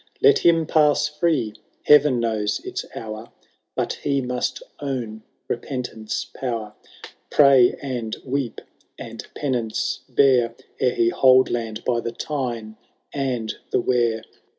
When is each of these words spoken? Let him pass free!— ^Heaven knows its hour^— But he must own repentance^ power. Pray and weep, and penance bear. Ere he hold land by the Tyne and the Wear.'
Let 0.19 0.39
him 0.39 0.65
pass 0.65 1.05
free!— 1.07 1.53
^Heaven 1.87 2.17
knows 2.17 2.59
its 2.65 2.85
hour^— 2.95 3.29
But 3.75 3.93
he 4.01 4.19
must 4.19 4.63
own 4.79 5.21
repentance^ 5.47 6.33
power. 6.33 6.73
Pray 7.29 7.77
and 7.83 8.15
weep, 8.25 8.61
and 8.97 9.23
penance 9.35 9.99
bear. 10.09 10.55
Ere 10.79 10.95
he 10.95 11.09
hold 11.09 11.51
land 11.51 11.85
by 11.85 11.99
the 11.99 12.11
Tyne 12.11 12.77
and 13.13 13.53
the 13.69 13.79
Wear.' 13.79 14.23